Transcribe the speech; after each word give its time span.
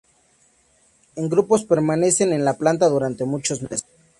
En 1.15 1.29
grupos 1.29 1.63
permanecen 1.63 2.33
en 2.33 2.43
la 2.43 2.57
planta 2.57 2.89
durante 2.89 3.23
muchos 3.23 3.61
meses. 3.61 3.85